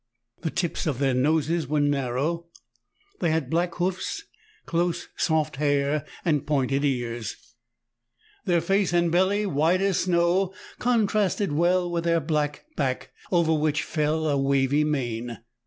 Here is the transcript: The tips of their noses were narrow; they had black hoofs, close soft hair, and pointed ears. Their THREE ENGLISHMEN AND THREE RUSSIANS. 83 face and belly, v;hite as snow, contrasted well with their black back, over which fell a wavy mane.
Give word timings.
The 0.41 0.49
tips 0.49 0.87
of 0.87 0.97
their 0.97 1.13
noses 1.13 1.67
were 1.67 1.79
narrow; 1.79 2.47
they 3.19 3.29
had 3.29 3.51
black 3.51 3.75
hoofs, 3.75 4.23
close 4.65 5.07
soft 5.15 5.57
hair, 5.57 6.07
and 6.25 6.47
pointed 6.47 6.83
ears. 6.83 7.35
Their 8.45 8.61
THREE 8.61 8.77
ENGLISHMEN 8.77 9.03
AND 9.03 9.11
THREE 9.13 9.19
RUSSIANS. 9.19 9.33
83 9.33 9.43
face 9.45 9.45
and 9.45 9.55
belly, 9.55 9.77
v;hite 9.77 9.81
as 9.89 9.99
snow, 9.99 10.53
contrasted 10.79 11.51
well 11.51 11.91
with 11.91 12.03
their 12.05 12.19
black 12.19 12.65
back, 12.75 13.11
over 13.31 13.53
which 13.53 13.83
fell 13.83 14.27
a 14.27 14.39
wavy 14.39 14.83
mane. 14.83 15.37